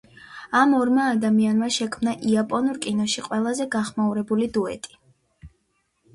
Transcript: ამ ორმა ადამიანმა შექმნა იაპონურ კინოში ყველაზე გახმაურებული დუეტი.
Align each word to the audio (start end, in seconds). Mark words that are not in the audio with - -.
ამ 0.59 0.71
ორმა 0.77 1.03
ადამიანმა 1.15 1.69
შექმნა 1.75 2.13
იაპონურ 2.31 2.81
კინოში 2.87 3.25
ყველაზე 3.27 3.69
გახმაურებული 3.77 4.51
დუეტი. 4.59 4.99